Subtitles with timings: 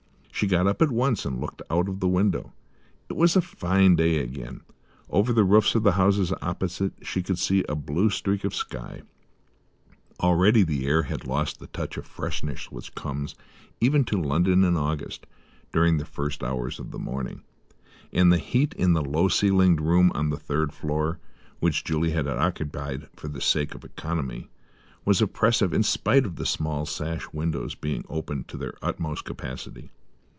[0.33, 2.51] She got up at once and looked out of the window.
[3.11, 4.61] It was a fine day again;
[5.07, 9.03] over the roofs of the houses opposite she could see a blue streak of sky.
[10.19, 13.35] Already the air had lost the touch of freshness which comes,
[13.79, 15.27] even to London in August,
[15.71, 17.43] during the first hours of the morning;
[18.11, 21.19] and the heat in the low ceilinged room on the third floor
[21.59, 24.49] which Juliet occupied for the sake of economy,
[25.05, 29.91] was oppressive in spite of the small sash windows being opened to their utmost capacity.